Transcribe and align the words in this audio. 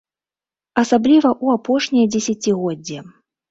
Асабліва 0.83 1.29
ў 1.43 1.59
апошняе 1.59 2.05
дзесяцігоддзе. 2.17 3.07